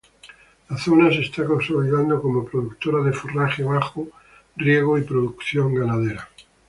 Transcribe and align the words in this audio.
La 0.69 0.77
zona 0.79 1.11
se 1.11 1.19
está 1.21 1.45
consolidando 1.45 2.19
como 2.19 2.43
productora 2.43 3.03
de 3.03 3.13
forraje 3.13 3.61
bajo 3.61 4.07
riego 4.55 4.97
y 4.97 5.03
producción 5.03 5.75
ganadera. 5.75 6.27